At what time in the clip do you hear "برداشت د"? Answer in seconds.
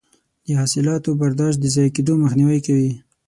1.21-1.65